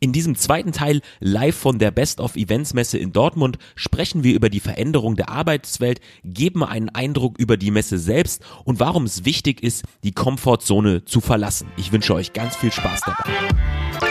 [0.00, 4.34] In diesem zweiten Teil live von der Best of Events Messe in Dortmund sprechen wir
[4.34, 9.24] über die Veränderung der Arbeitswelt, geben einen Eindruck über die Messe selbst und warum es
[9.24, 11.68] wichtig ist, die Komfortzone zu verlassen.
[11.76, 14.07] Ich wünsche euch ganz viel Spaß dabei.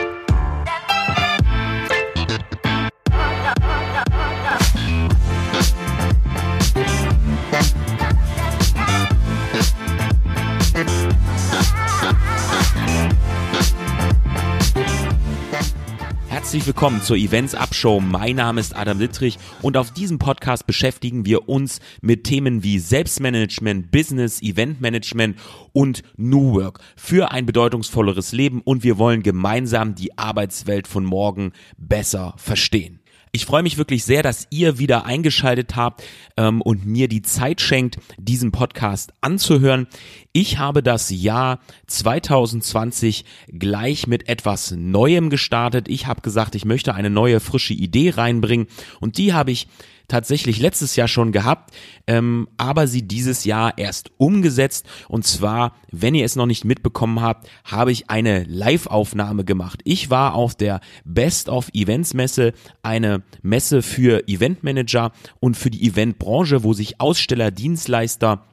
[16.57, 17.99] Herzlich willkommen zur Events Upshow.
[17.99, 22.79] Mein Name ist Adam Littrich und auf diesem Podcast beschäftigen wir uns mit Themen wie
[22.79, 25.37] Selbstmanagement, Business, Eventmanagement
[25.71, 31.51] und New Work für ein bedeutungsvolleres Leben und wir wollen gemeinsam die Arbeitswelt von morgen
[31.77, 33.01] besser verstehen.
[33.37, 36.03] Ich freue mich wirklich sehr, dass ihr wieder eingeschaltet habt
[36.37, 39.85] ähm, und mir die Zeit schenkt, diesen Podcast anzuhören.
[40.33, 45.87] Ich habe das Jahr 2020 gleich mit etwas Neuem gestartet.
[45.87, 48.65] Ich habe gesagt, ich möchte eine neue, frische Idee reinbringen
[49.01, 49.67] und die habe ich
[50.07, 51.73] tatsächlich letztes Jahr schon gehabt,
[52.07, 54.85] ähm, aber sie dieses Jahr erst umgesetzt.
[55.07, 59.81] Und zwar, wenn ihr es noch nicht mitbekommen habt, habe ich eine Live-Aufnahme gemacht.
[59.83, 65.85] Ich war auf der Best of Events Messe, eine Messe für Eventmanager und für die
[65.87, 68.43] Eventbranche, wo sich Aussteller, Dienstleister,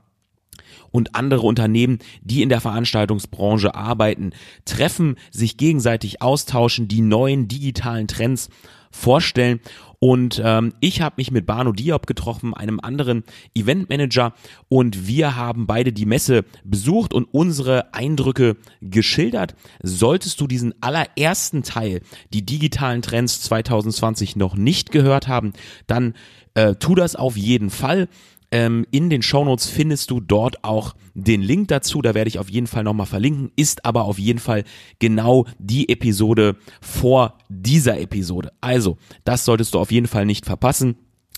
[0.91, 4.31] und andere Unternehmen, die in der Veranstaltungsbranche arbeiten,
[4.65, 8.49] treffen, sich gegenseitig austauschen, die neuen digitalen Trends
[8.93, 9.59] vorstellen.
[10.05, 13.25] Und ähm, ich habe mich mit Bano Diop getroffen, einem anderen
[13.55, 14.35] Eventmanager,
[14.69, 19.55] und wir haben beide die Messe besucht und unsere Eindrücke geschildert.
[19.83, 22.03] Solltest du diesen allerersten Teil,
[22.35, 25.55] die digitalen Trends 2020, noch nicht gehört haben,
[25.87, 26.13] dann
[26.53, 28.09] äh, tu das auf jeden Fall.
[28.55, 32.03] Ähm, in den Shownotes findest du dort auch den Link dazu.
[32.03, 33.51] Da werde ich auf jeden Fall nochmal verlinken.
[33.57, 34.63] Ist aber auf jeden Fall
[35.01, 38.53] genau die Episode vor dieser Episode.
[38.61, 40.95] Also, das solltest du auf jeden Fall nicht verpassen.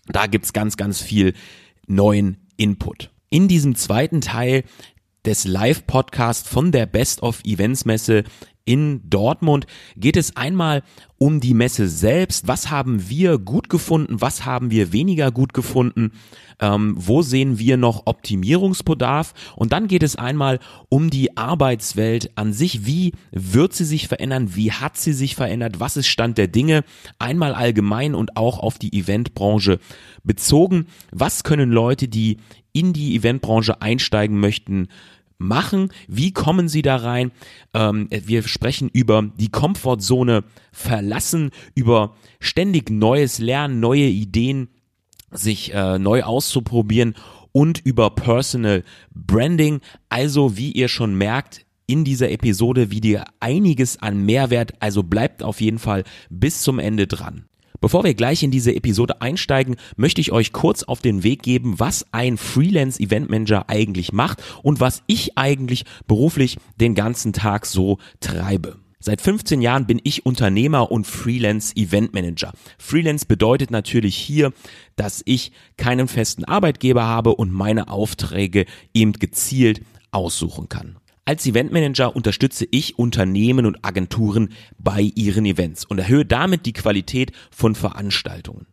[0.08, 1.33] Da gibt's ganz, ganz viel
[1.86, 3.11] neuen Input.
[3.30, 4.64] In diesem zweiten Teil
[5.24, 8.24] des Live-Podcasts von der Best of Events Messe
[8.67, 9.67] in Dortmund
[9.97, 10.83] geht es einmal
[11.19, 12.47] um die Messe selbst.
[12.47, 14.21] Was haben wir gut gefunden?
[14.21, 16.13] Was haben wir weniger gut gefunden?
[16.61, 19.33] Ähm, wo sehen wir noch Optimierungsbedarf?
[19.55, 22.85] Und dann geht es einmal um die Arbeitswelt an sich.
[22.85, 24.57] Wie wird sie sich verändern?
[24.57, 25.81] Wie hat sie sich verändert?
[25.81, 26.85] Was ist Stand der Dinge?
[27.19, 29.79] Einmal allgemein und auch auf die Eventbranche
[30.25, 30.87] bezogen.
[31.13, 32.39] Was können Leute, die
[32.73, 34.89] in die Eventbranche einsteigen möchten,
[35.39, 35.92] machen?
[36.08, 37.33] Wie kommen sie da rein?
[37.74, 44.69] Ähm, wir sprechen über die Komfortzone verlassen, über ständig neues Lernen, neue Ideen,
[45.30, 47.14] sich äh, neu auszuprobieren
[47.52, 49.80] und über Personal Branding.
[50.08, 55.61] Also, wie ihr schon merkt, in dieser Episode wieder einiges an Mehrwert, also bleibt auf
[55.61, 57.47] jeden Fall bis zum Ende dran.
[57.81, 61.79] Bevor wir gleich in diese Episode einsteigen, möchte ich euch kurz auf den Weg geben,
[61.79, 67.67] was ein Freelance Event Manager eigentlich macht und was ich eigentlich beruflich den ganzen Tag
[67.67, 68.79] so treibe.
[68.98, 72.53] Seit 15 Jahren bin ich Unternehmer und Freelance Event Manager.
[72.79, 74.53] Freelance bedeutet natürlich hier,
[74.97, 80.97] dass ich keinen festen Arbeitgeber habe und meine Aufträge eben gezielt aussuchen kann.
[81.29, 87.33] Als Eventmanager unterstütze ich Unternehmen und Agenturen bei ihren Events und erhöhe damit die Qualität
[87.51, 88.67] von Veranstaltungen.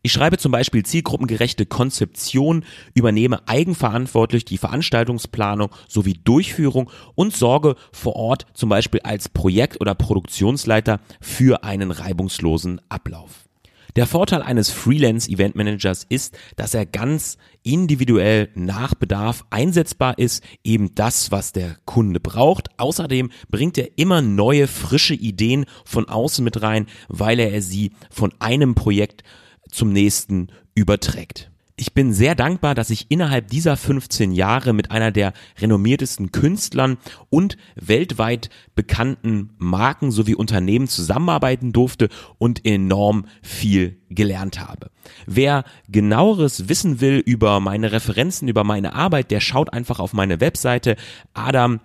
[0.00, 2.64] Ich schreibe zum Beispiel zielgruppengerechte Konzeption,
[2.94, 9.94] übernehme eigenverantwortlich die Veranstaltungsplanung sowie Durchführung und sorge vor Ort zum Beispiel als Projekt- oder
[9.94, 13.47] Produktionsleiter für einen reibungslosen Ablauf.
[13.96, 21.30] Der Vorteil eines Freelance-Event-Managers ist, dass er ganz individuell nach Bedarf einsetzbar ist, eben das,
[21.32, 22.68] was der Kunde braucht.
[22.78, 28.32] Außerdem bringt er immer neue, frische Ideen von außen mit rein, weil er sie von
[28.38, 29.24] einem Projekt
[29.70, 35.12] zum nächsten überträgt ich bin sehr dankbar, dass ich innerhalb dieser 15 Jahre mit einer
[35.12, 36.98] der renommiertesten Künstlern
[37.30, 44.90] und weltweit bekannten Marken sowie Unternehmen zusammenarbeiten durfte und enorm viel gelernt habe.
[45.26, 50.40] Wer genaueres wissen will über meine Referenzen, über meine Arbeit, der schaut einfach auf meine
[50.40, 50.96] Webseite
[51.34, 51.82] adam-one.com.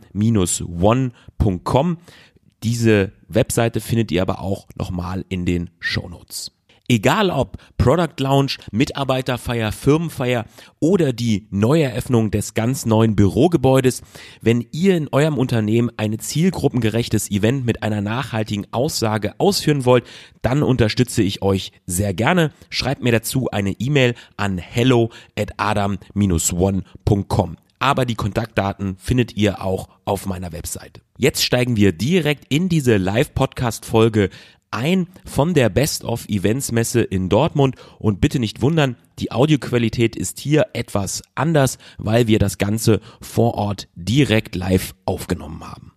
[2.63, 6.51] Diese Webseite findet ihr aber auch nochmal in den Shownotes.
[6.89, 10.43] Egal ob Product Launch, Mitarbeiterfeier, Firmenfeier
[10.81, 14.01] oder die Neueröffnung des ganz neuen Bürogebäudes,
[14.41, 20.03] wenn ihr in eurem Unternehmen ein zielgruppengerechtes Event mit einer nachhaltigen Aussage ausführen wollt,
[20.41, 22.51] dann unterstütze ich euch sehr gerne.
[22.69, 25.09] Schreibt mir dazu eine E-Mail an hello
[25.39, 31.01] at adam-one.com aber die Kontaktdaten findet ihr auch auf meiner Webseite.
[31.17, 34.29] Jetzt steigen wir direkt in diese Live-Podcast-Folge
[34.73, 40.15] ein von der Best of Events Messe in Dortmund und bitte nicht wundern, die Audioqualität
[40.15, 45.93] ist hier etwas anders, weil wir das Ganze vor Ort direkt live aufgenommen haben.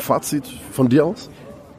[0.00, 1.30] Fazit von dir aus?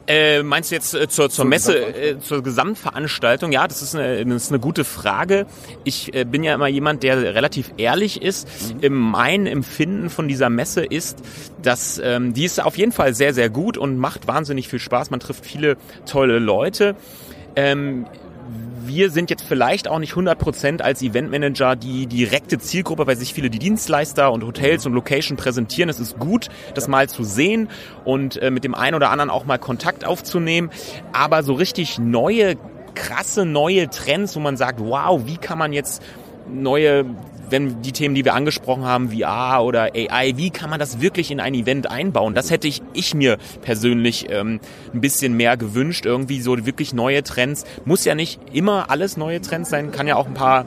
[0.08, 3.52] Äh, meinst du jetzt äh, zur, zur Messe, äh, zur Gesamtveranstaltung?
[3.52, 5.46] Ja, das ist eine, das ist eine gute Frage.
[5.84, 8.48] Ich äh, bin ja immer jemand, der relativ ehrlich ist.
[8.80, 8.94] Mhm.
[8.94, 11.18] Mein Empfinden von dieser Messe ist,
[11.60, 15.10] dass ähm, die ist auf jeden Fall sehr, sehr gut und macht wahnsinnig viel Spaß.
[15.10, 15.76] Man trifft viele
[16.06, 16.96] tolle Leute.
[17.54, 18.06] Ähm,
[18.88, 23.50] wir sind jetzt vielleicht auch nicht 100% als Eventmanager die direkte Zielgruppe, weil sich viele
[23.50, 25.90] die Dienstleister und Hotels und Location präsentieren.
[25.90, 27.68] Es ist gut, das mal zu sehen
[28.04, 30.70] und äh, mit dem einen oder anderen auch mal Kontakt aufzunehmen.
[31.12, 32.56] Aber so richtig neue,
[32.94, 36.02] krasse neue Trends, wo man sagt, wow, wie kann man jetzt
[36.50, 37.04] neue
[37.50, 41.30] wenn die Themen, die wir angesprochen haben, VR oder AI, wie kann man das wirklich
[41.30, 42.34] in ein Event einbauen?
[42.34, 44.60] Das hätte ich, ich mir persönlich ähm,
[44.92, 46.06] ein bisschen mehr gewünscht.
[46.06, 47.64] Irgendwie so wirklich neue Trends.
[47.84, 50.66] Muss ja nicht immer alles neue Trends sein, kann ja auch ein paar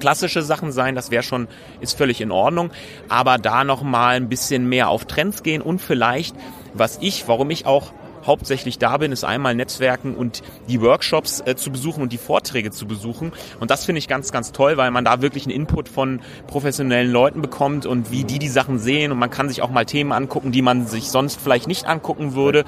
[0.00, 1.46] klassische Sachen sein, das wäre schon,
[1.80, 2.70] ist völlig in Ordnung.
[3.08, 6.34] Aber da nochmal ein bisschen mehr auf Trends gehen und vielleicht,
[6.74, 7.92] was ich, warum ich auch
[8.26, 12.70] hauptsächlich da bin, ist einmal Netzwerken und die Workshops äh, zu besuchen und die Vorträge
[12.70, 13.32] zu besuchen.
[13.60, 17.10] Und das finde ich ganz, ganz toll, weil man da wirklich einen Input von professionellen
[17.10, 19.12] Leuten bekommt und wie die die Sachen sehen.
[19.12, 22.34] Und man kann sich auch mal Themen angucken, die man sich sonst vielleicht nicht angucken
[22.34, 22.64] würde.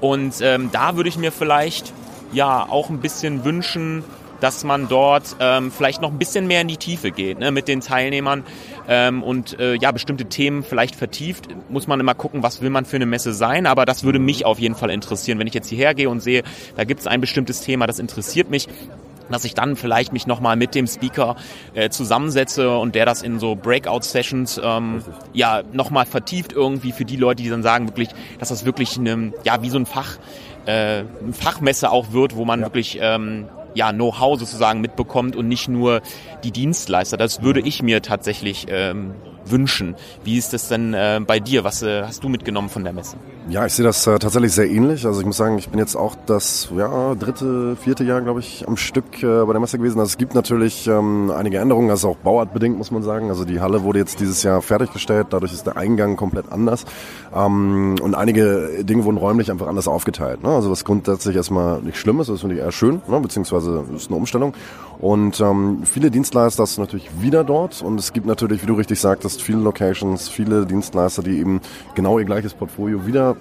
[0.00, 1.92] Und ähm, da würde ich mir vielleicht
[2.32, 4.04] ja auch ein bisschen wünschen,
[4.42, 7.68] dass man dort ähm, vielleicht noch ein bisschen mehr in die Tiefe geht ne, mit
[7.68, 8.42] den Teilnehmern
[8.88, 11.48] ähm, und äh, ja bestimmte Themen vielleicht vertieft.
[11.68, 14.44] Muss man immer gucken, was will man für eine Messe sein, aber das würde mich
[14.44, 16.42] auf jeden Fall interessieren, wenn ich jetzt hierher gehe und sehe,
[16.76, 18.68] da gibt es ein bestimmtes Thema, das interessiert mich
[19.30, 21.36] dass ich dann vielleicht mich nochmal mit dem Speaker
[21.74, 25.02] äh, zusammensetze und der das in so Breakout-Sessions ähm,
[25.32, 29.32] ja nochmal vertieft irgendwie für die Leute, die dann sagen wirklich, dass das wirklich eine,
[29.44, 30.18] ja wie so ein Fach,
[30.66, 32.66] äh, eine Fachmesse auch wird, wo man ja.
[32.66, 36.02] wirklich ähm, ja, Know-how sozusagen mitbekommt und nicht nur
[36.44, 37.16] die Dienstleister.
[37.16, 39.14] Das würde ich mir tatsächlich ähm,
[39.46, 39.94] wünschen.
[40.24, 41.64] Wie ist das denn äh, bei dir?
[41.64, 43.16] Was äh, hast du mitgenommen von der Messe?
[43.48, 45.04] Ja, ich sehe das äh, tatsächlich sehr ähnlich.
[45.04, 48.68] Also ich muss sagen, ich bin jetzt auch das ja, dritte, vierte Jahr, glaube ich,
[48.68, 49.98] am Stück äh, bei der Messe gewesen.
[49.98, 53.30] Also es gibt natürlich ähm, einige Änderungen, also auch bauartbedingt, muss man sagen.
[53.30, 56.84] Also die Halle wurde jetzt dieses Jahr fertiggestellt, dadurch ist der Eingang komplett anders.
[57.34, 60.42] Ähm, und einige Dinge wurden räumlich einfach anders aufgeteilt.
[60.42, 60.50] Ne?
[60.50, 63.20] Also was grundsätzlich erstmal nicht schlimm ist, das finde ich eher schön, ne?
[63.20, 64.54] beziehungsweise ist eine Umstellung.
[65.00, 69.00] Und ähm, viele Dienstleister sind natürlich wieder dort und es gibt natürlich, wie du richtig
[69.00, 71.60] sagtest, viele Locations, viele Dienstleister, die eben
[71.94, 73.36] genau ihr gleiches Portfolio wieder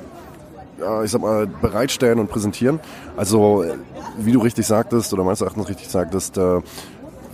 [1.04, 2.80] ich sag mal, bereitstellen und präsentieren.
[3.16, 3.64] Also,
[4.18, 6.60] wie du richtig sagtest, oder meines Erachtens richtig sagtest, äh,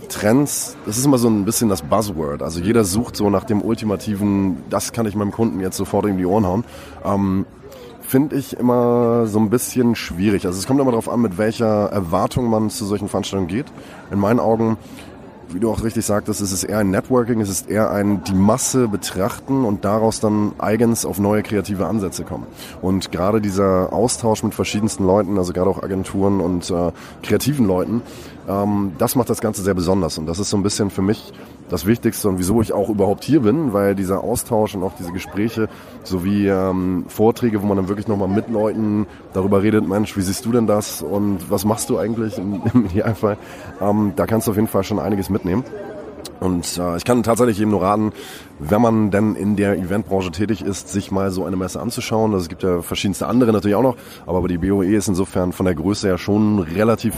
[0.08, 2.42] Trends, das ist immer so ein bisschen das Buzzword.
[2.42, 6.16] Also jeder sucht so nach dem ultimativen, das kann ich meinem Kunden jetzt sofort in
[6.16, 6.64] die Ohren hauen.
[7.04, 7.46] Ähm,
[8.00, 10.46] Finde ich immer so ein bisschen schwierig.
[10.46, 13.66] Also es kommt immer darauf an, mit welcher Erwartung man zu solchen Veranstaltungen geht.
[14.10, 14.78] In meinen Augen
[15.50, 18.34] wie du auch richtig sagtest, ist es eher ein Networking, es ist eher ein die
[18.34, 22.46] Masse betrachten und daraus dann eigens auf neue kreative Ansätze kommen.
[22.82, 26.92] Und gerade dieser Austausch mit verschiedensten Leuten, also gerade auch Agenturen und äh,
[27.22, 28.02] kreativen Leuten,
[28.48, 30.18] ähm, das macht das Ganze sehr besonders.
[30.18, 31.32] Und das ist so ein bisschen für mich
[31.68, 35.12] das Wichtigste und wieso ich auch überhaupt hier bin, weil dieser Austausch und auch diese
[35.12, 35.68] Gespräche
[36.02, 40.44] sowie ähm, Vorträge, wo man dann wirklich nochmal mit Leuten darüber redet, Mensch, wie siehst
[40.44, 43.36] du denn das und was machst du eigentlich im, im Idealfall,
[43.80, 45.64] ähm, da kannst du auf jeden Fall schon einiges mitnehmen.
[46.40, 48.12] Und äh, ich kann tatsächlich eben nur raten,
[48.58, 52.32] wenn man denn in der Eventbranche tätig ist, sich mal so eine Messe anzuschauen.
[52.32, 53.96] Also es gibt ja verschiedenste andere natürlich auch noch,
[54.26, 57.14] aber die BOE ist insofern von der Größe her schon relativ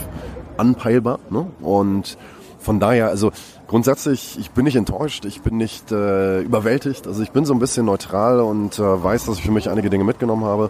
[0.57, 1.19] anpeilbar.
[1.29, 1.47] Ne?
[1.61, 2.17] Und
[2.61, 3.31] von daher, also
[3.67, 7.07] grundsätzlich, ich bin nicht enttäuscht, ich bin nicht äh, überwältigt.
[7.07, 9.89] Also ich bin so ein bisschen neutral und äh, weiß, dass ich für mich einige
[9.89, 10.69] Dinge mitgenommen habe.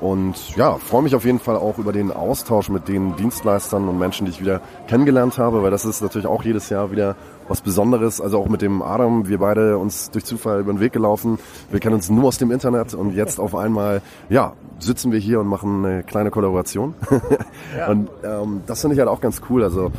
[0.00, 3.98] Und ja, freue mich auf jeden Fall auch über den Austausch mit den Dienstleistern und
[3.98, 7.16] Menschen, die ich wieder kennengelernt habe, weil das ist natürlich auch jedes Jahr wieder
[7.48, 8.20] was Besonderes.
[8.20, 11.38] Also auch mit dem Adam, wir beide uns durch Zufall über den Weg gelaufen.
[11.70, 15.40] Wir kennen uns nur aus dem Internet und jetzt auf einmal, ja, sitzen wir hier
[15.40, 16.94] und machen eine kleine Kollaboration.
[17.88, 19.62] Und ähm, das finde ich halt auch ganz cool.
[19.62, 19.90] Also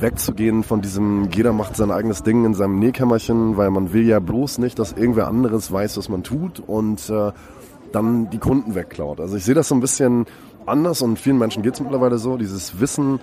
[0.00, 4.20] wegzugehen von diesem, jeder macht sein eigenes Ding in seinem Nähkämmerchen, weil man will ja
[4.20, 7.32] bloß nicht, dass irgendwer anderes weiß, was man tut und äh,
[7.92, 9.20] dann die Kunden wegklaut.
[9.20, 10.26] Also ich sehe das so ein bisschen
[10.66, 12.36] anders und vielen Menschen geht es mittlerweile so.
[12.36, 13.20] Dieses Wissen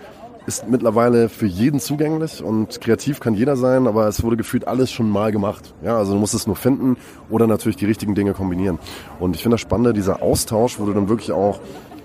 [0.47, 4.91] ist mittlerweile für jeden zugänglich und kreativ kann jeder sein, aber es wurde gefühlt alles
[4.91, 5.73] schon mal gemacht.
[5.83, 6.97] Ja, also du musst es nur finden
[7.29, 8.79] oder natürlich die richtigen Dinge kombinieren.
[9.19, 11.59] Und ich finde das Spannende, dieser Austausch, wo du dann wirklich auch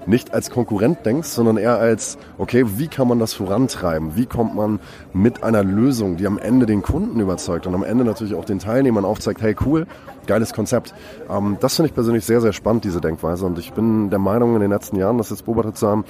[0.06, 4.16] nicht als Konkurrent denkst, sondern eher als, okay, wie kann man das vorantreiben?
[4.16, 4.80] Wie kommt man
[5.12, 8.58] mit einer Lösung, die am Ende den Kunden überzeugt und am Ende natürlich auch den
[8.58, 9.86] Teilnehmern aufzeigt, hey cool,
[10.26, 10.94] geiles Konzept.
[11.28, 13.46] Ähm, das finde ich persönlich sehr, sehr spannend, diese Denkweise.
[13.46, 16.04] Und ich bin der Meinung, in den letzten Jahren, das jetzt beobachtet zu haben,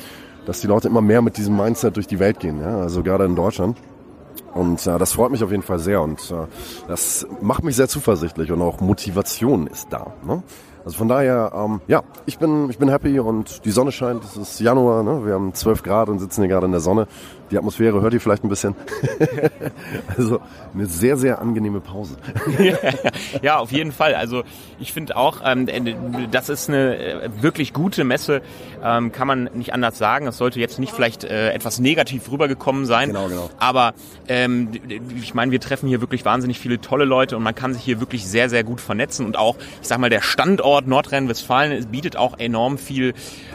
[0.46, 2.78] dass die Leute immer mehr mit diesem Mindset durch die Welt gehen, ja?
[2.78, 3.76] also gerade in Deutschland.
[4.54, 6.46] Und äh, das freut mich auf jeden Fall sehr und äh,
[6.88, 10.12] das macht mich sehr zuversichtlich und auch Motivation ist da.
[10.26, 10.42] Ne?
[10.84, 14.24] Also von daher, ähm, ja, ich bin, ich bin happy und die Sonne scheint.
[14.24, 15.26] Es ist Januar, ne?
[15.26, 17.06] wir haben 12 Grad und sitzen hier gerade in der Sonne.
[17.50, 18.76] Die Atmosphäre hört ihr vielleicht ein bisschen.
[20.16, 20.40] also
[20.72, 22.16] eine sehr, sehr angenehme Pause.
[23.42, 24.14] ja, auf jeden Fall.
[24.14, 24.44] Also
[24.78, 25.66] ich finde auch, ähm,
[26.30, 28.40] das ist eine äh, wirklich gute Messe,
[28.84, 30.28] ähm, kann man nicht anders sagen.
[30.28, 33.08] Es sollte jetzt nicht vielleicht äh, etwas negativ rübergekommen sein.
[33.08, 33.50] Genau, genau.
[33.58, 33.94] Aber
[34.28, 34.70] ähm,
[35.16, 37.98] ich meine, wir treffen hier wirklich wahnsinnig viele tolle Leute und man kann sich hier
[37.98, 39.26] wirklich sehr, sehr gut vernetzen.
[39.26, 41.86] Und auch, ich sag mal, der Standort Nordrhein-Westfalen.
[41.90, 43.14] Bietet auch enorm viel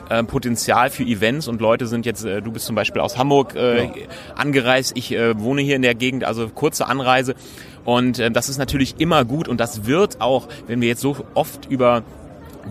[0.10, 3.56] äh, Potenzial für Events und Leute sind jetzt, äh, du bist zum Beispiel aus Hamburg
[3.56, 3.92] äh, ja.
[4.36, 7.36] angereist, ich äh, wohne hier in der Gegend, also kurze Anreise.
[7.84, 11.18] Und äh, das ist natürlich immer gut und das wird auch, wenn wir jetzt so
[11.34, 12.04] oft über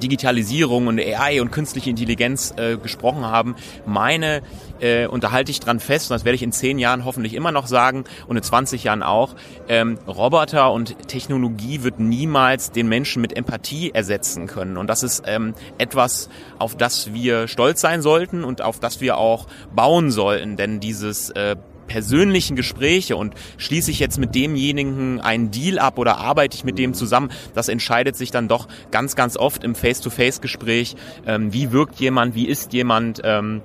[0.03, 4.43] Digitalisierung und AI und künstliche Intelligenz äh, gesprochen haben, meine
[4.81, 7.35] äh, und da halte ich dran fest, und das werde ich in zehn Jahren hoffentlich
[7.35, 9.35] immer noch sagen und in 20 Jahren auch,
[9.69, 14.77] ähm, Roboter und Technologie wird niemals den Menschen mit Empathie ersetzen können.
[14.77, 19.17] Und das ist ähm, etwas, auf das wir stolz sein sollten und auf das wir
[19.17, 25.51] auch bauen sollten, denn dieses äh, persönlichen Gespräche und schließe ich jetzt mit demjenigen einen
[25.51, 29.37] Deal ab oder arbeite ich mit dem zusammen, das entscheidet sich dann doch ganz, ganz
[29.37, 30.97] oft im Face-to-Face-Gespräch.
[31.27, 33.21] Ähm, wie wirkt jemand, wie ist jemand?
[33.25, 33.63] Ähm,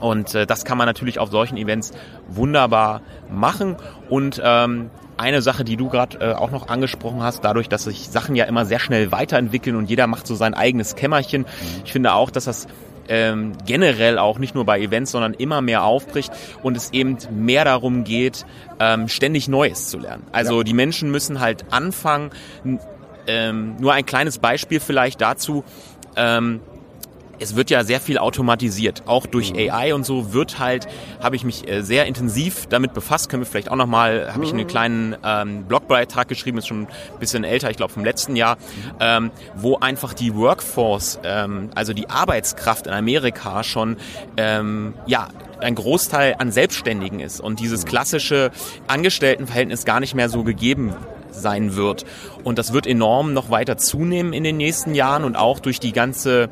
[0.00, 1.92] und äh, das kann man natürlich auf solchen Events
[2.28, 3.76] wunderbar machen.
[4.08, 8.08] Und ähm, eine Sache, die du gerade äh, auch noch angesprochen hast, dadurch, dass sich
[8.08, 11.46] Sachen ja immer sehr schnell weiterentwickeln und jeder macht so sein eigenes Kämmerchen.
[11.84, 12.66] Ich finde auch, dass das
[13.08, 16.32] ähm, generell auch nicht nur bei Events, sondern immer mehr aufbricht
[16.62, 18.46] und es eben mehr darum geht,
[18.80, 20.24] ähm, ständig Neues zu lernen.
[20.32, 20.64] Also ja.
[20.64, 22.30] die Menschen müssen halt anfangen.
[23.26, 25.64] Ähm, nur ein kleines Beispiel vielleicht dazu.
[26.16, 26.60] Ähm,
[27.38, 29.70] es wird ja sehr viel automatisiert, auch durch mhm.
[29.70, 30.86] AI und so wird halt,
[31.20, 34.50] habe ich mich äh, sehr intensiv damit befasst, können wir vielleicht auch nochmal, habe ich
[34.50, 34.68] einen mhm.
[34.68, 38.58] kleinen ähm, Blogbeitrag geschrieben, ist schon ein bisschen älter, ich glaube vom letzten Jahr,
[39.00, 43.96] ähm, wo einfach die Workforce, ähm, also die Arbeitskraft in Amerika schon,
[44.36, 45.28] ähm, ja,
[45.60, 47.88] ein Großteil an Selbstständigen ist und dieses mhm.
[47.88, 48.50] klassische
[48.86, 50.94] Angestelltenverhältnis gar nicht mehr so gegeben
[51.30, 52.04] sein wird.
[52.44, 55.92] Und das wird enorm noch weiter zunehmen in den nächsten Jahren und auch durch die
[55.92, 56.48] ganze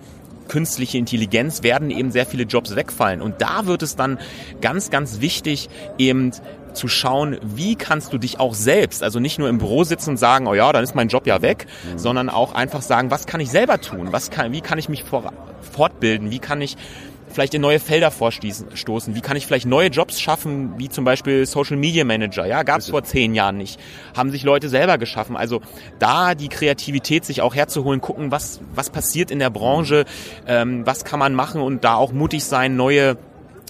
[0.52, 3.22] künstliche Intelligenz werden eben sehr viele Jobs wegfallen.
[3.22, 4.18] Und da wird es dann
[4.60, 6.30] ganz, ganz wichtig, eben
[6.74, 10.16] zu schauen, wie kannst du dich auch selbst, also nicht nur im Büro sitzen und
[10.18, 11.98] sagen, oh ja, dann ist mein Job ja weg, mhm.
[11.98, 14.08] sondern auch einfach sagen, was kann ich selber tun?
[14.10, 16.30] Was kann, wie kann ich mich fortbilden?
[16.30, 16.76] Wie kann ich
[17.32, 19.14] vielleicht in neue Felder vorstoßen?
[19.14, 22.46] Wie kann ich vielleicht neue Jobs schaffen, wie zum Beispiel Social Media Manager?
[22.46, 23.80] Ja, gab es vor zehn Jahren nicht.
[24.16, 25.36] Haben sich Leute selber geschaffen.
[25.36, 25.60] Also
[25.98, 30.04] da die Kreativität sich auch herzuholen, gucken, was, was passiert in der Branche,
[30.46, 33.16] ähm, was kann man machen und da auch mutig sein, neue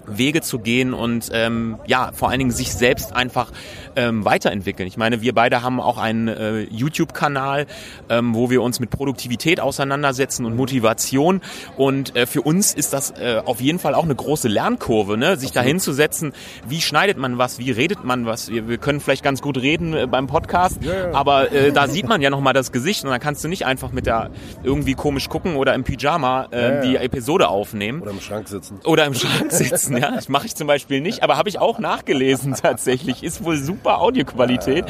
[0.06, 3.52] Wege zu gehen und ähm, ja, vor allen Dingen sich selbst einfach
[3.96, 4.86] ähm, weiterentwickeln.
[4.86, 7.66] Ich meine, wir beide haben auch einen äh, YouTube-Kanal,
[8.08, 11.40] ähm, wo wir uns mit Produktivität auseinandersetzen und Motivation.
[11.76, 15.36] Und äh, für uns ist das äh, auf jeden Fall auch eine große Lernkurve, ne?
[15.36, 16.32] sich dahin zu setzen,
[16.68, 18.50] wie schneidet man was, wie redet man was.
[18.50, 21.12] Wir, wir können vielleicht ganz gut reden äh, beim Podcast, ja.
[21.12, 23.92] aber äh, da sieht man ja nochmal das Gesicht und dann kannst du nicht einfach
[23.92, 24.30] mit der
[24.62, 28.02] irgendwie komisch gucken oder im Pyjama äh, ja, die Episode aufnehmen.
[28.02, 28.80] Oder im Schrank sitzen.
[28.84, 30.10] Oder im Schrank sitzen, ja.
[30.10, 33.22] Das mache ich zum Beispiel nicht, aber habe ich auch nachgelesen tatsächlich.
[33.22, 34.84] Ist wohl super super Audioqualität.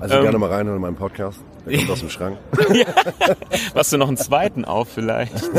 [0.00, 1.38] Also ähm, gerne mal rein in meinen Podcast.
[1.64, 2.38] Der kommt aus dem Schrank.
[2.74, 2.86] ja.
[3.74, 5.32] Machst du noch einen zweiten auf vielleicht?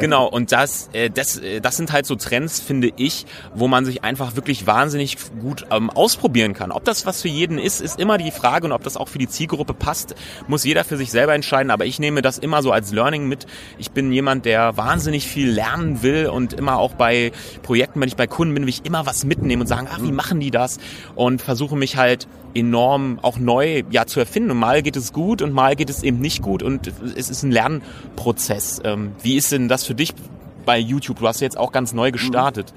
[0.00, 3.84] genau, und das, äh, das, äh, das sind halt so Trends, finde ich, wo man
[3.84, 6.72] sich einfach wirklich wahnsinnig gut ähm, ausprobieren kann.
[6.72, 9.18] Ob das was für jeden ist, ist immer die Frage und ob das auch für
[9.18, 10.14] die Zielgruppe passt,
[10.48, 11.70] muss jeder für sich selber entscheiden.
[11.70, 13.46] Aber ich nehme das immer so als Learning mit.
[13.76, 18.16] Ich bin jemand, der wahnsinnig viel lernen will und immer auch bei Projekten, wenn ich
[18.16, 20.78] bei Kunden bin, will ich immer was mitnehmen und sagen, ah, wie machen die das?
[21.14, 24.52] Und versuche mich halt enorm auch neu ja zu erfinden.
[24.52, 27.42] Und mal geht es gut und mal geht es eben nicht gut und es ist
[27.42, 28.80] ein Lernprozess.
[28.84, 30.14] Ähm, wie ist denn das für dich
[30.64, 31.18] bei YouTube?
[31.18, 32.72] Du hast jetzt auch ganz neu gestartet.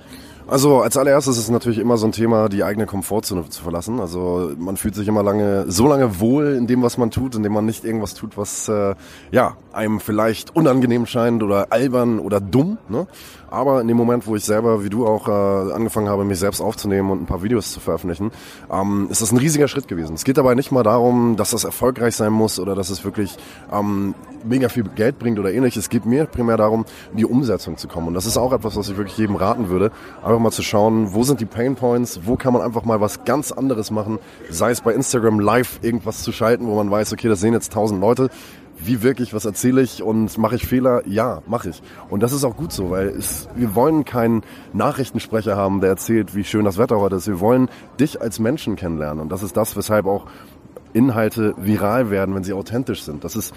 [0.49, 3.99] Also als allererstes ist es natürlich immer so ein Thema, die eigene Komfortzone zu verlassen.
[3.99, 7.51] Also man fühlt sich immer lange, so lange wohl in dem, was man tut, indem
[7.51, 8.95] man nicht irgendwas tut, was äh,
[9.31, 12.77] ja einem vielleicht unangenehm scheint oder albern oder dumm.
[12.87, 13.07] Ne?
[13.49, 16.61] Aber in dem Moment, wo ich selber, wie du auch, äh, angefangen habe, mich selbst
[16.61, 18.31] aufzunehmen und ein paar Videos zu veröffentlichen,
[18.71, 20.15] ähm, ist das ein riesiger Schritt gewesen.
[20.15, 23.37] Es geht dabei nicht mal darum, dass das erfolgreich sein muss oder dass es wirklich
[23.71, 25.83] ähm, mega viel Geld bringt oder ähnliches.
[25.83, 28.09] Es geht mir primär darum, in die Umsetzung zu kommen.
[28.09, 29.91] Und das ist auch etwas, was ich wirklich jedem raten würde,
[30.23, 33.23] einfach mal zu schauen, wo sind die Pain Points, wo kann man einfach mal was
[33.23, 37.29] ganz anderes machen, sei es bei Instagram live irgendwas zu schalten, wo man weiß, okay,
[37.29, 38.29] das sehen jetzt tausend Leute
[38.77, 41.01] wie wirklich, was erzähle ich und mache ich Fehler?
[41.07, 41.81] Ja, mache ich.
[42.09, 44.43] Und das ist auch gut so, weil es, wir wollen keinen
[44.73, 47.27] Nachrichtensprecher haben, der erzählt, wie schön das Wetter heute ist.
[47.27, 47.69] Wir wollen
[47.99, 49.21] dich als Menschen kennenlernen.
[49.21, 50.25] Und das ist das, weshalb auch
[50.93, 53.23] Inhalte viral werden, wenn sie authentisch sind.
[53.23, 53.53] Das ist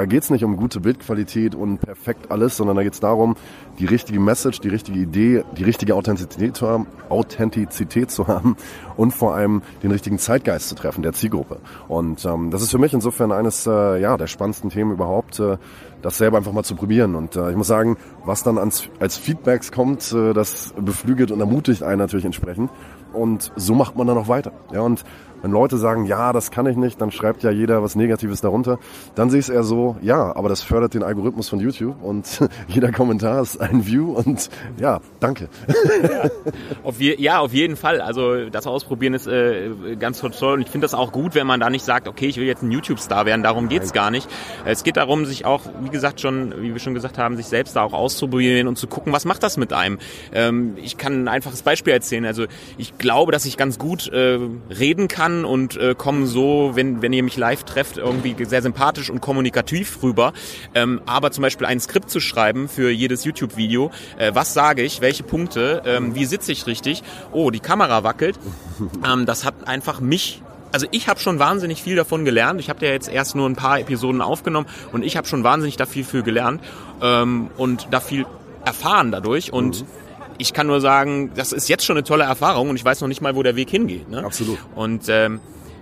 [0.00, 3.36] da geht es nicht um gute Bildqualität und perfekt alles, sondern da geht es darum,
[3.78, 8.56] die richtige Message, die richtige Idee, die richtige Authentizität zu haben, Authentizität zu haben
[8.96, 11.58] und vor allem den richtigen Zeitgeist zu treffen, der Zielgruppe.
[11.86, 15.58] Und ähm, das ist für mich insofern eines äh, ja, der spannendsten Themen überhaupt, äh,
[16.00, 17.14] das selber einfach mal zu probieren.
[17.14, 21.40] Und äh, ich muss sagen, was dann ans, als Feedbacks kommt, äh, das beflügelt und
[21.40, 22.70] ermutigt einen natürlich entsprechend.
[23.12, 24.52] Und so macht man dann auch weiter.
[24.72, 25.04] Ja, und
[25.42, 28.78] wenn Leute sagen, ja, das kann ich nicht, dann schreibt ja jeder was Negatives darunter.
[29.14, 32.40] Dann sehe ich es eher so, ja, aber das fördert den Algorithmus von YouTube und
[32.68, 35.48] jeder Kommentar ist ein View und ja, danke.
[35.68, 36.30] Ja,
[36.82, 38.00] auf, je, ja, auf jeden Fall.
[38.00, 41.60] Also das Ausprobieren ist äh, ganz toll und ich finde das auch gut, wenn man
[41.60, 43.94] da nicht sagt, okay, ich will jetzt ein YouTube-Star werden, darum geht's Nein.
[43.94, 44.28] gar nicht.
[44.64, 47.76] Es geht darum, sich auch, wie gesagt schon, wie wir schon gesagt haben, sich selbst
[47.76, 49.98] da auch auszuprobieren und zu gucken, was macht das mit einem.
[50.32, 52.24] Ähm, ich kann ein einfaches Beispiel erzählen.
[52.24, 54.38] Also ich glaube, dass ich ganz gut äh,
[54.70, 58.62] reden kann an und äh, kommen so, wenn, wenn ihr mich live trefft, irgendwie sehr
[58.62, 60.32] sympathisch und kommunikativ rüber.
[60.74, 65.00] Ähm, aber zum Beispiel ein Skript zu schreiben für jedes YouTube-Video, äh, was sage ich,
[65.00, 68.38] welche Punkte, ähm, wie sitze ich richtig, oh, die Kamera wackelt,
[69.06, 72.60] ähm, das hat einfach mich also ich habe schon wahnsinnig viel davon gelernt.
[72.60, 75.76] Ich habe ja jetzt erst nur ein paar Episoden aufgenommen und ich habe schon wahnsinnig
[75.76, 76.62] da viel für gelernt
[77.02, 78.24] ähm, und da viel
[78.64, 79.99] erfahren dadurch und mhm
[80.40, 83.08] ich kann nur sagen, das ist jetzt schon eine tolle Erfahrung und ich weiß noch
[83.08, 84.08] nicht mal, wo der Weg hingeht.
[84.08, 84.24] Ne?
[84.24, 84.58] Absolut.
[84.74, 85.40] Und ähm,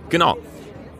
[0.09, 0.37] genau.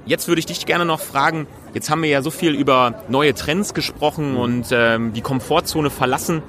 [0.05, 3.35] Jetzt würde ich dich gerne noch fragen, jetzt haben wir ja so viel über neue
[3.35, 4.37] Trends gesprochen mhm.
[4.37, 6.41] und ähm, die Komfortzone verlassen.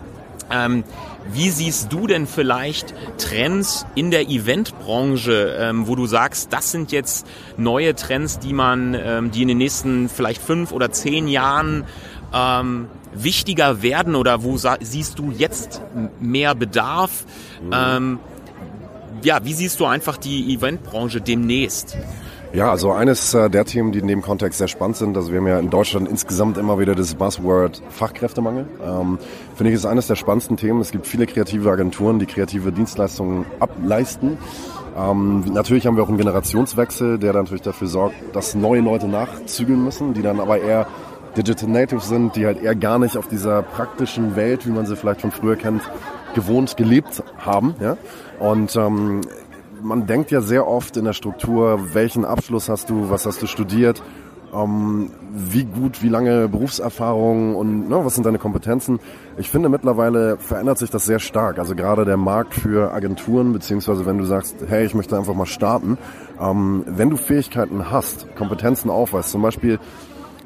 [0.51, 0.85] Ähm,
[1.33, 6.91] wie siehst du denn vielleicht Trends in der Eventbranche, ähm, wo du sagst, das sind
[6.91, 7.27] jetzt
[7.57, 11.85] neue Trends, die man, ähm, die in den nächsten vielleicht fünf oder zehn Jahren
[12.33, 15.81] ähm, wichtiger werden oder wo siehst du jetzt
[16.21, 17.25] mehr Bedarf?
[17.63, 17.73] Mhm.
[17.73, 18.19] Ähm,
[19.23, 21.97] ja, wie siehst du einfach die Eventbranche demnächst?
[22.53, 25.39] Ja, also eines äh, der Themen, die in dem Kontext sehr spannend sind, also wir
[25.39, 28.67] haben ja in Deutschland insgesamt immer wieder das Buzzword Fachkräftemangel.
[28.85, 29.19] Ähm,
[29.55, 30.81] Finde ich, ist eines der spannendsten Themen.
[30.81, 34.37] Es gibt viele kreative Agenturen, die kreative Dienstleistungen ableisten.
[34.99, 39.07] Ähm, natürlich haben wir auch einen Generationswechsel, der dann natürlich dafür sorgt, dass neue Leute
[39.07, 40.89] nachzügeln müssen, die dann aber eher
[41.37, 44.97] Digital Natives sind, die halt eher gar nicht auf dieser praktischen Welt, wie man sie
[44.97, 45.83] vielleicht von früher kennt,
[46.35, 47.75] gewohnt gelebt haben.
[47.81, 47.97] Ja?
[48.39, 49.21] Und ähm,
[49.83, 53.47] man denkt ja sehr oft in der Struktur, welchen Abschluss hast du, was hast du
[53.47, 54.03] studiert,
[54.55, 58.99] ähm, wie gut, wie lange Berufserfahrung und ne, was sind deine Kompetenzen.
[59.39, 61.59] Ich finde mittlerweile verändert sich das sehr stark.
[61.59, 65.47] Also gerade der Markt für Agenturen, beziehungsweise wenn du sagst, hey, ich möchte einfach mal
[65.47, 65.99] starten,
[66.41, 69.79] ähm, wenn du Fähigkeiten hast, Kompetenzen aufweist, zum Beispiel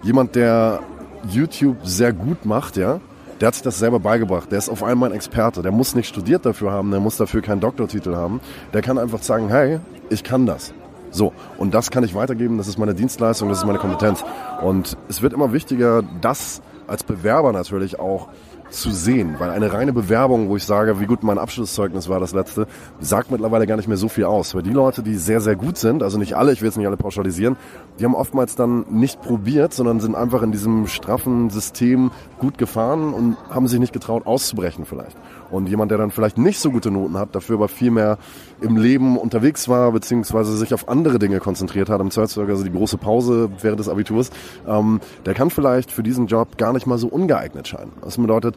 [0.05, 0.81] jemand, der
[1.29, 3.01] YouTube sehr gut macht, ja,
[3.41, 4.51] der hat sich das selber beigebracht.
[4.53, 5.63] Der ist auf einmal ein Experte.
[5.63, 8.41] Der muss nicht studiert dafür haben, der muss dafür keinen Doktortitel haben.
[8.73, 10.73] Der kann einfach sagen, hey, ich kann das.
[11.11, 14.25] So, und das kann ich weitergeben, das ist meine Dienstleistung, das ist meine Kompetenz.
[14.63, 18.29] Und es wird immer wichtiger, das als Bewerber natürlich auch
[18.75, 22.33] zu sehen, weil eine reine Bewerbung, wo ich sage, wie gut mein Abschlusszeugnis war, das
[22.33, 22.67] letzte,
[23.01, 24.55] sagt mittlerweile gar nicht mehr so viel aus.
[24.55, 26.87] Weil die Leute, die sehr, sehr gut sind, also nicht alle, ich will jetzt nicht
[26.87, 27.57] alle pauschalisieren,
[27.99, 33.15] die haben oftmals dann nicht probiert, sondern sind einfach in diesem straffen System gut gefahren
[33.15, 35.17] und haben sich nicht getraut auszubrechen vielleicht.
[35.51, 38.19] Und jemand, der dann vielleicht nicht so gute Noten hat, dafür aber viel mehr
[38.61, 42.73] im Leben unterwegs war, beziehungsweise sich auf andere Dinge konzentriert hat, im Zweifelsfall also die
[42.73, 44.31] große Pause während des Abiturs,
[44.67, 47.93] ähm, der kann vielleicht für diesen Job gar nicht mal so ungeeignet scheinen.
[48.03, 48.57] Das bedeutet,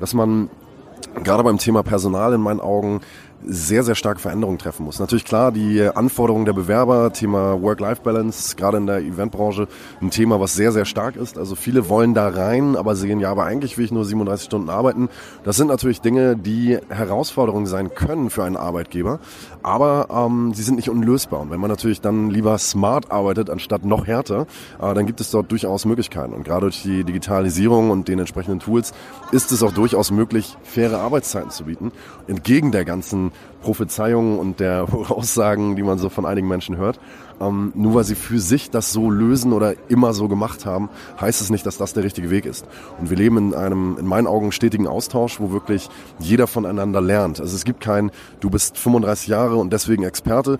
[0.00, 0.50] dass man
[1.22, 3.00] gerade beim Thema Personal in meinen Augen
[3.44, 4.98] sehr, sehr starke Veränderungen treffen muss.
[4.98, 9.68] Natürlich klar, die Anforderungen der Bewerber, Thema Work-Life-Balance, gerade in der Eventbranche,
[10.00, 11.38] ein Thema, was sehr, sehr stark ist.
[11.38, 14.70] Also viele wollen da rein, aber sehen, ja, aber eigentlich will ich nur 37 Stunden
[14.70, 15.08] arbeiten.
[15.44, 19.20] Das sind natürlich Dinge, die Herausforderungen sein können für einen Arbeitgeber,
[19.62, 21.40] aber ähm, sie sind nicht unlösbar.
[21.40, 24.46] Und wenn man natürlich dann lieber smart arbeitet, anstatt noch härter,
[24.80, 26.32] äh, dann gibt es dort durchaus Möglichkeiten.
[26.32, 28.92] Und gerade durch die Digitalisierung und den entsprechenden Tools
[29.32, 31.92] ist es auch durchaus möglich, faire Arbeitszeiten zu bieten,
[32.26, 33.25] entgegen der ganzen
[33.62, 37.00] Prophezeiungen und der Aussagen, die man so von einigen Menschen hört.
[37.40, 40.88] Ähm, nur weil sie für sich das so lösen oder immer so gemacht haben,
[41.20, 42.66] heißt es nicht, dass das der richtige Weg ist.
[42.98, 47.40] Und wir leben in einem, in meinen Augen, stetigen Austausch, wo wirklich jeder voneinander lernt.
[47.40, 48.10] Also es gibt kein,
[48.40, 50.58] du bist 35 Jahre und deswegen Experte,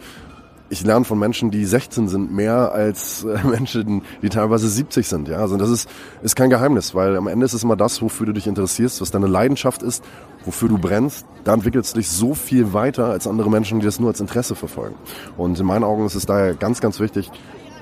[0.68, 5.28] ich lerne von Menschen, die 16 sind, mehr als äh, Menschen, die teilweise 70 sind.
[5.28, 5.88] Ja, also das ist,
[6.22, 9.10] ist kein Geheimnis, weil am Ende ist es immer das, wofür du dich interessierst, was
[9.10, 10.04] deine Leidenschaft ist,
[10.44, 11.26] wofür du brennst.
[11.44, 14.54] Da entwickelst du dich so viel weiter als andere Menschen, die das nur als Interesse
[14.54, 14.96] verfolgen.
[15.36, 17.30] Und in meinen Augen ist es daher ganz, ganz wichtig,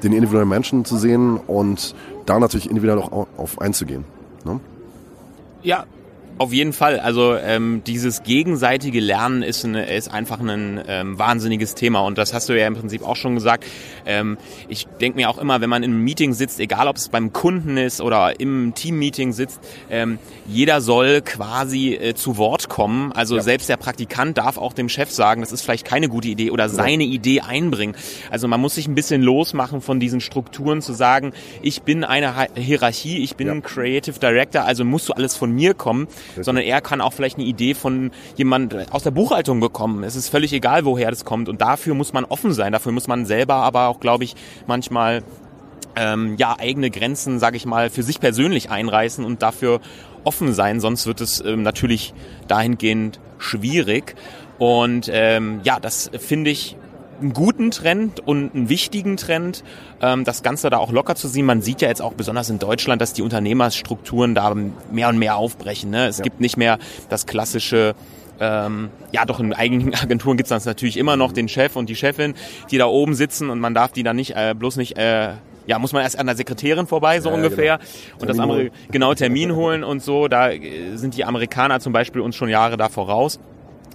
[0.03, 1.95] den individuellen Menschen zu sehen und
[2.27, 4.05] da natürlich individuell auch auf einzugehen.
[4.45, 4.61] Ne?
[5.63, 5.87] Ja,
[6.39, 6.99] auf jeden Fall.
[6.99, 12.35] Also ähm, dieses gegenseitige Lernen ist, eine, ist einfach ein ähm, wahnsinniges Thema und das
[12.35, 13.65] hast du ja im Prinzip auch schon gesagt.
[14.05, 14.37] Ähm,
[14.69, 17.33] ich denke mir auch immer, wenn man in einem Meeting sitzt, egal ob es beim
[17.33, 23.13] Kunden ist oder im Teammeeting sitzt, ähm, jeder soll quasi äh, zu Wort kommen.
[23.13, 23.43] Also ja.
[23.43, 26.69] selbst der Praktikant darf auch dem Chef sagen, das ist vielleicht keine gute Idee oder
[26.69, 27.95] seine Idee einbringen.
[28.31, 32.49] Also man muss sich ein bisschen losmachen von diesen Strukturen zu sagen, ich bin eine
[32.57, 33.61] Hierarchie, ich bin ja.
[33.61, 36.09] Creative Director, also musst du alles von mir kommen
[36.41, 40.05] sondern er kann auch vielleicht eine Idee von jemand aus der Buchhaltung bekommen.
[40.05, 41.49] Es ist völlig egal, woher das kommt.
[41.49, 42.73] Und dafür muss man offen sein.
[42.73, 44.35] Dafür muss man selber aber auch, glaube ich,
[44.67, 45.23] manchmal
[45.97, 49.81] ähm, ja eigene Grenzen, sage ich mal, für sich persönlich einreißen und dafür
[50.25, 50.81] offen sein.
[50.81, 52.15] Sonst wird es ähm, natürlich
[52.49, 54.15] dahingehend schwierig.
[54.59, 56.77] Und ähm, ja, das finde ich
[57.25, 59.65] einen guten Trend und einen wichtigen Trend,
[60.01, 61.47] ähm, das Ganze da auch locker zu sehen.
[61.47, 64.55] Man sieht ja jetzt auch besonders in Deutschland, dass die Unternehmerstrukturen da
[64.93, 65.91] mehr und mehr aufbrechen.
[65.91, 66.07] Ne?
[66.07, 66.23] Es ja.
[66.23, 67.95] gibt nicht mehr das klassische
[68.41, 71.95] ähm, ja, doch in eigenen Agenturen gibt es natürlich immer noch den Chef und die
[71.95, 72.35] Chefin,
[72.71, 75.35] die da oben sitzen und man darf die dann nicht äh, bloß nicht äh,
[75.67, 77.79] ja, muss man erst an der Sekretärin vorbei, so ja, ungefähr.
[77.79, 78.21] Genau.
[78.21, 80.29] Und das Ameri genau Termin holen und so.
[80.29, 83.39] Da äh, sind die Amerikaner zum Beispiel uns schon Jahre da voraus.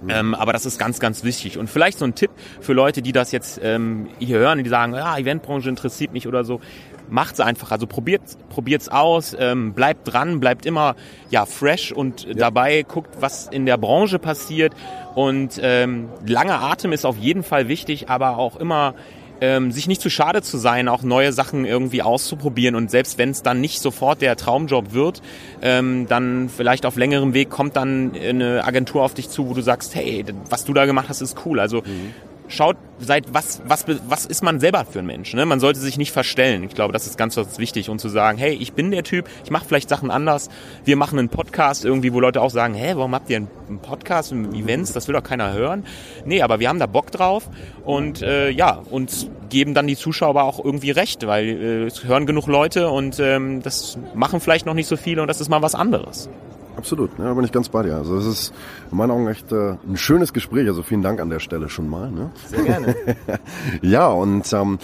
[0.08, 1.58] Ähm, aber das ist ganz, ganz wichtig.
[1.58, 4.94] Und vielleicht so ein Tipp für Leute, die das jetzt ähm, hier hören, die sagen,
[4.94, 6.60] ja, Eventbranche interessiert mich oder so.
[7.08, 7.70] Macht's einfach.
[7.70, 10.94] Also probiert probiert's aus, ähm, bleibt dran, bleibt immer
[11.28, 12.34] ja fresh und ja.
[12.34, 14.74] dabei guckt, was in der Branche passiert.
[15.14, 18.94] Und ähm, langer Atem ist auf jeden Fall wichtig, aber auch immer
[19.40, 23.30] ähm, sich nicht zu schade zu sein, auch neue Sachen irgendwie auszuprobieren und selbst wenn
[23.30, 25.22] es dann nicht sofort der Traumjob wird,
[25.62, 29.62] ähm, dann vielleicht auf längerem Weg kommt dann eine Agentur auf dich zu, wo du
[29.62, 31.60] sagst, hey, was du da gemacht hast, ist cool.
[31.60, 32.14] Also mhm
[32.50, 35.32] schaut, seid, was, was, was ist man selber für ein Mensch?
[35.34, 35.46] Ne?
[35.46, 36.64] Man sollte sich nicht verstellen.
[36.64, 37.88] Ich glaube, das ist ganz, ganz wichtig.
[37.88, 40.50] Und zu sagen, hey, ich bin der Typ, ich mache vielleicht Sachen anders.
[40.84, 44.32] Wir machen einen Podcast irgendwie, wo Leute auch sagen, hä, warum habt ihr einen Podcast,
[44.32, 44.92] Events?
[44.92, 45.84] Das will doch keiner hören.
[46.24, 47.48] Nee, aber wir haben da Bock drauf
[47.84, 52.26] und äh, ja, uns geben dann die Zuschauer auch irgendwie recht, weil äh, es hören
[52.26, 55.62] genug Leute und ähm, das machen vielleicht noch nicht so viele und das ist mal
[55.62, 56.28] was anderes.
[56.76, 57.96] Absolut, ja, bin ich ganz bei dir.
[57.96, 58.54] Also es ist
[58.90, 60.66] in meinen Augen echt äh, ein schönes Gespräch.
[60.66, 62.10] Also vielen Dank an der Stelle schon mal.
[62.10, 62.30] Ne?
[62.46, 62.94] Sehr gerne.
[63.82, 64.78] ja, und ähm,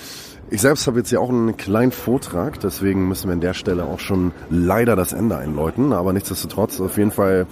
[0.51, 3.85] ich selbst habe jetzt hier auch einen kleinen Vortrag, deswegen müssen wir an der Stelle
[3.85, 5.92] auch schon leider das Ende einläuten.
[5.92, 7.46] Aber nichtsdestotrotz, auf jeden Fall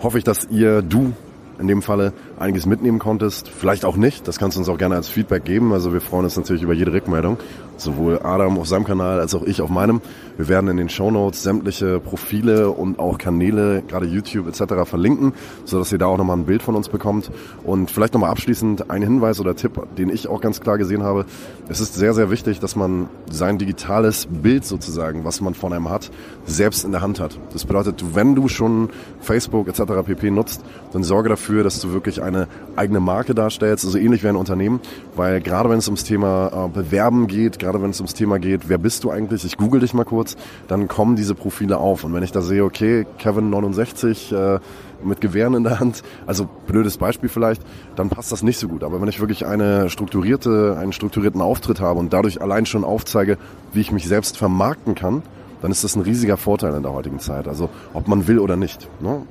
[0.00, 1.12] hoffe ich, dass ihr, du
[1.58, 3.48] in dem Falle einiges mitnehmen konntest.
[3.48, 4.28] Vielleicht auch nicht.
[4.28, 5.72] Das kannst du uns auch gerne als Feedback geben.
[5.72, 7.38] Also wir freuen uns natürlich über jede Rückmeldung.
[7.76, 10.00] Sowohl Adam auf seinem Kanal als auch ich auf meinem.
[10.36, 14.84] Wir werden in den Show Notes sämtliche Profile und auch Kanäle, gerade YouTube etc.
[14.84, 15.32] verlinken,
[15.64, 17.30] sodass ihr da auch nochmal ein Bild von uns bekommt.
[17.64, 21.24] Und vielleicht nochmal abschließend ein Hinweis oder Tipp, den ich auch ganz klar gesehen habe.
[21.68, 25.88] Es ist sehr, sehr wichtig, dass man sein digitales Bild sozusagen, was man von einem
[25.88, 26.10] hat,
[26.46, 27.38] selbst in der Hand hat.
[27.52, 29.82] Das bedeutet, wenn du schon Facebook etc.
[30.04, 34.28] pp nutzt, dann sorge dafür, dass du wirklich eine eigene Marke darstellst, also ähnlich wie
[34.28, 34.80] ein Unternehmen,
[35.16, 38.68] weil gerade wenn es ums Thema äh, Bewerben geht, gerade wenn es ums Thema geht,
[38.68, 40.36] wer bist du eigentlich, ich google dich mal kurz,
[40.68, 44.58] dann kommen diese Profile auf und wenn ich da sehe, okay, Kevin 69 äh,
[45.02, 47.62] mit Gewehren in der Hand, also blödes Beispiel vielleicht,
[47.96, 48.82] dann passt das nicht so gut.
[48.82, 53.38] Aber wenn ich wirklich eine strukturierte, einen strukturierten Auftritt habe und dadurch allein schon aufzeige,
[53.72, 55.22] wie ich mich selbst vermarkten kann,
[55.62, 57.48] dann ist das ein riesiger Vorteil in der heutigen Zeit.
[57.48, 58.88] Also ob man will oder nicht.
[59.00, 59.22] Ne?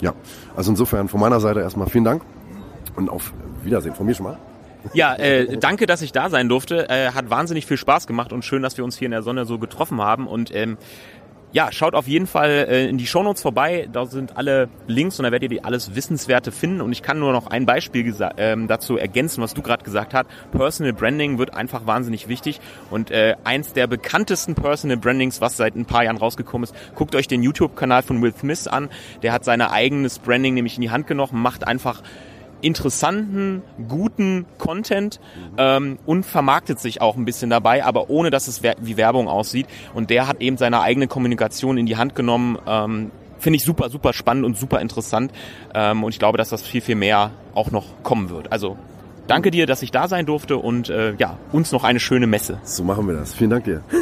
[0.00, 0.14] Ja,
[0.56, 2.22] also insofern von meiner Seite erstmal vielen Dank
[2.96, 3.32] und auf
[3.62, 4.38] Wiedersehen von mir schon mal.
[4.92, 6.88] Ja, äh, danke, dass ich da sein durfte.
[6.88, 9.44] Äh, hat wahnsinnig viel Spaß gemacht und schön, dass wir uns hier in der Sonne
[9.44, 10.26] so getroffen haben.
[10.26, 10.78] Und ähm,
[11.52, 13.88] ja, schaut auf jeden Fall äh, in die Shownotes vorbei.
[13.92, 16.80] Da sind alle Links und da werdet ihr alles Wissenswerte finden.
[16.80, 20.26] Und ich kann nur noch ein Beispiel ähm, dazu ergänzen, was du gerade gesagt hast.
[20.52, 22.60] Personal Branding wird einfach wahnsinnig wichtig.
[22.90, 27.14] Und äh, eins der bekanntesten Personal Brandings, was seit ein paar Jahren rausgekommen ist, guckt
[27.14, 28.90] euch den YouTube-Kanal von Will Smith an.
[29.22, 32.02] Der hat sein eigenes Branding nämlich in die Hand genommen, macht einfach
[32.66, 35.20] interessanten, guten Content
[35.56, 39.68] ähm, und vermarktet sich auch ein bisschen dabei, aber ohne dass es wie Werbung aussieht.
[39.94, 42.58] Und der hat eben seine eigene Kommunikation in die Hand genommen.
[42.66, 45.30] Ähm, Finde ich super, super spannend und super interessant.
[45.74, 48.50] Ähm, und ich glaube, dass das viel, viel mehr auch noch kommen wird.
[48.50, 48.76] Also
[49.28, 52.58] danke dir, dass ich da sein durfte und äh, ja, uns noch eine schöne Messe.
[52.64, 53.32] So machen wir das.
[53.32, 53.82] Vielen Dank dir.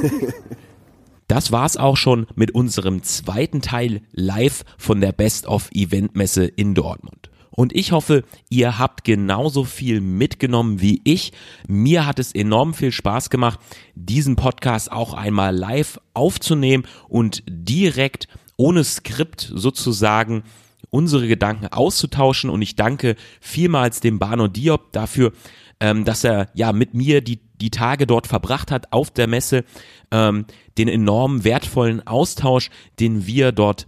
[1.27, 6.45] Das war's auch schon mit unserem zweiten Teil live von der Best of Event Messe
[6.45, 7.31] in Dortmund.
[7.57, 11.33] Und ich hoffe, ihr habt genauso viel mitgenommen wie ich.
[11.69, 13.61] Mir hat es enorm viel Spaß gemacht,
[13.95, 20.43] diesen Podcast auch einmal live aufzunehmen und direkt ohne Skript sozusagen
[20.91, 22.51] unsere Gedanken auszutauschen.
[22.51, 25.33] Und ich danke vielmals dem Bano Diop dafür,
[25.81, 29.65] ähm, dass er ja mit mir die die Tage dort verbracht hat auf der Messe,
[30.11, 30.45] ähm,
[30.77, 32.69] den enorm wertvollen Austausch,
[33.01, 33.87] den wir dort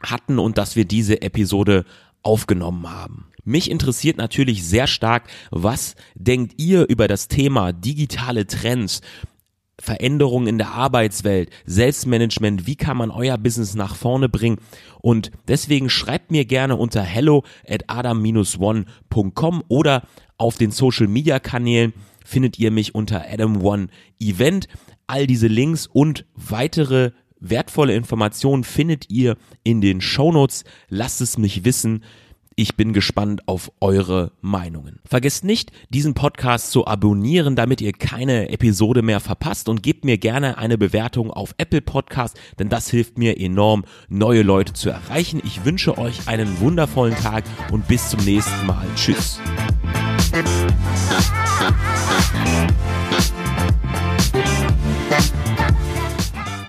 [0.00, 1.84] hatten und dass wir diese Episode
[2.26, 3.28] aufgenommen haben.
[3.44, 9.00] Mich interessiert natürlich sehr stark, was denkt ihr über das Thema digitale Trends?
[9.78, 14.58] Veränderungen in der Arbeitswelt, Selbstmanagement, wie kann man euer Business nach vorne bringen?
[15.02, 20.02] Und deswegen schreibt mir gerne unter hello at adam-one.com oder
[20.38, 21.92] auf den Social Media Kanälen
[22.24, 24.66] findet ihr mich unter Adam One Event.
[25.06, 27.12] All diese Links und weitere
[27.50, 30.64] wertvolle Informationen findet ihr in den Shownotes.
[30.88, 32.02] Lasst es mich wissen.
[32.58, 35.00] Ich bin gespannt auf eure Meinungen.
[35.04, 40.16] Vergesst nicht, diesen Podcast zu abonnieren, damit ihr keine Episode mehr verpasst und gebt mir
[40.16, 45.42] gerne eine Bewertung auf Apple Podcast, denn das hilft mir enorm, neue Leute zu erreichen.
[45.44, 48.86] Ich wünsche euch einen wundervollen Tag und bis zum nächsten Mal.
[48.94, 49.38] Tschüss.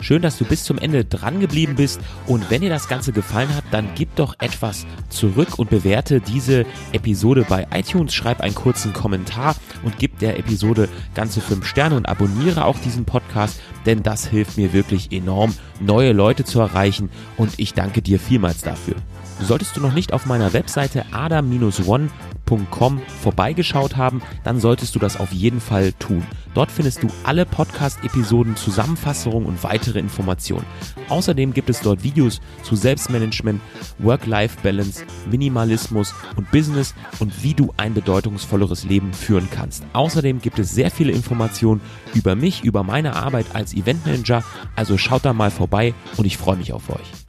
[0.08, 2.00] Schön, dass du bis zum Ende dran geblieben bist.
[2.28, 6.66] Und wenn dir das Ganze gefallen hat, dann gib doch etwas zurück und bewerte diese
[6.94, 8.14] Episode bei iTunes.
[8.14, 13.04] Schreib einen kurzen Kommentar und gib der Episode ganze fünf Sterne und abonniere auch diesen
[13.04, 17.10] Podcast, denn das hilft mir wirklich enorm, neue Leute zu erreichen.
[17.36, 18.96] Und ich danke dir vielmals dafür.
[19.42, 22.10] Solltest du noch nicht auf meiner Webseite adam-one
[22.48, 26.26] podcast.com vorbeigeschaut haben, dann solltest du das auf jeden Fall tun.
[26.54, 30.66] Dort findest du alle Podcast-Episoden, Zusammenfassungen und weitere Informationen.
[31.10, 33.62] Außerdem gibt es dort Videos zu Selbstmanagement,
[34.00, 39.84] Work-Life-Balance, Minimalismus und Business und wie du ein bedeutungsvolleres Leben führen kannst.
[39.94, 41.82] Außerdem gibt es sehr viele Informationen
[42.14, 44.44] über mich, über meine Arbeit als Eventmanager.
[44.76, 47.27] Also schaut da mal vorbei und ich freue mich auf euch.